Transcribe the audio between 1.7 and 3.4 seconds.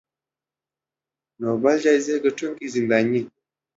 جایزې ګټونکې زنداني